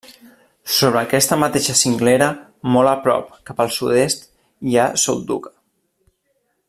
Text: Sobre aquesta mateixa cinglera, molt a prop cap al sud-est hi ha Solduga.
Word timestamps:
Sobre 0.75 1.01
aquesta 1.01 1.37
mateixa 1.41 1.75
cinglera, 1.81 2.29
molt 2.77 2.91
a 2.93 2.95
prop 3.03 3.29
cap 3.51 3.61
al 3.67 3.71
sud-est 3.77 4.27
hi 4.71 4.77
ha 4.85 4.89
Solduga. 5.05 5.55